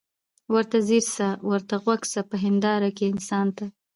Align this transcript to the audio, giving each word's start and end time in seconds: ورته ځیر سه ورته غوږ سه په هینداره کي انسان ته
ورته 0.53 0.77
ځیر 0.87 1.05
سه 1.15 1.27
ورته 1.49 1.75
غوږ 1.83 2.01
سه 2.13 2.21
په 2.29 2.35
هینداره 2.43 2.89
کي 2.97 3.05
انسان 3.13 3.47
ته 3.57 3.65